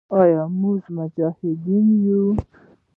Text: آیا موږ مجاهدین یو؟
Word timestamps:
آیا 0.21 0.43
موږ 0.61 0.81
مجاهدین 0.97 1.87
یو؟ 2.05 2.23